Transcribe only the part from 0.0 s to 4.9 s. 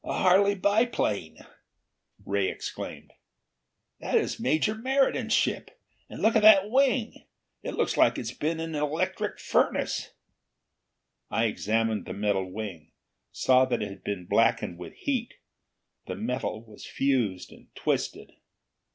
"A Harley biplane!" Ray exclaimed. "That is Major